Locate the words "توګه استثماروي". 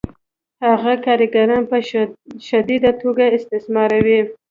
3.01-4.19